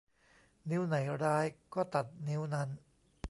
[0.69, 2.69] นิ้วไหนร้ายก็ตัดนิ้วนั้น